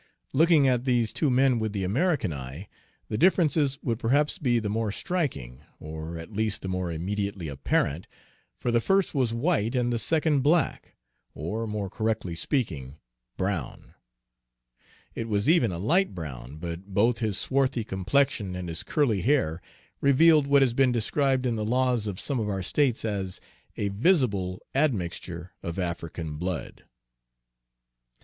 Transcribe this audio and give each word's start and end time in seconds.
Looking 0.33 0.67
at 0.67 0.85
these 0.85 1.13
two 1.13 1.29
men 1.29 1.59
with 1.59 1.73
the 1.73 1.83
American 1.83 2.33
eye, 2.33 2.67
the 3.07 3.19
differences 3.19 3.77
would 3.83 3.99
perhaps 3.99 4.39
be 4.39 4.57
the 4.57 4.67
more 4.67 4.91
striking, 4.91 5.61
or 5.79 6.17
at 6.17 6.33
least 6.33 6.63
the 6.63 6.67
more 6.67 6.91
immediately 6.91 7.47
apparent, 7.47 8.07
for 8.57 8.71
the 8.71 8.81
first 8.81 9.13
was 9.13 9.31
white 9.31 9.75
and 9.75 9.93
the 9.93 9.99
second 9.99 10.39
black, 10.39 10.95
or, 11.35 11.67
more 11.67 11.87
correctly 11.87 12.33
speaking, 12.33 12.95
brown; 13.37 13.93
it 15.13 15.29
was 15.29 15.47
even 15.47 15.71
a 15.71 15.77
light 15.77 16.15
brown, 16.15 16.57
but 16.57 16.87
both 16.95 17.19
his 17.19 17.37
swarthy 17.37 17.83
complexion 17.83 18.55
and 18.55 18.69
his 18.69 18.81
curly 18.81 19.21
hair 19.21 19.61
revealed 20.01 20.47
what 20.47 20.63
has 20.63 20.73
been 20.73 20.91
described 20.91 21.45
in 21.45 21.57
the 21.57 21.63
laws 21.63 22.07
of 22.07 22.19
some 22.19 22.39
of 22.39 22.49
our 22.49 22.63
states 22.63 23.05
as 23.05 23.39
a 23.77 23.89
"visible 23.89 24.63
admixture" 24.73 25.51
of 25.61 25.77
African 25.77 26.37
blood. 26.37 26.85